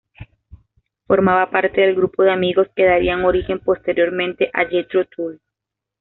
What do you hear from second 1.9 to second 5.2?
grupo de amigos que darían origen, posteriormente, a Jethro